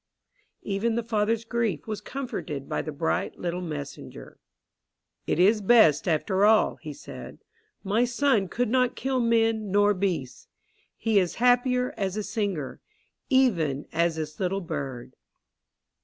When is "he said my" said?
6.77-8.03